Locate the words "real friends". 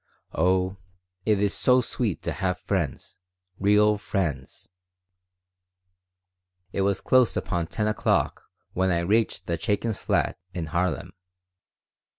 3.59-4.67